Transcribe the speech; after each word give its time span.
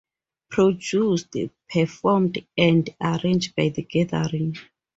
Produced, 0.49 1.35
performed 1.69 2.43
and 2.57 2.89
arranged 3.03 3.55
by 3.55 3.69
The 3.69 3.83
Gathering. 3.83 4.57